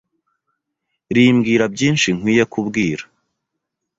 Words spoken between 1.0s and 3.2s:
rimbwira byinshi nkwiye kubwira